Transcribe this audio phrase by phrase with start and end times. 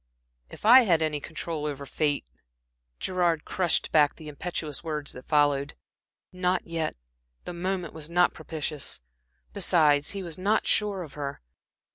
[0.49, 2.25] "If I had any control over fate"
[2.99, 5.75] Gerard crushed back the impetuous words that followed.
[6.33, 6.95] Not yet
[7.45, 8.99] the moment was not propitious.
[9.53, 11.39] Besides, he was not sure of her.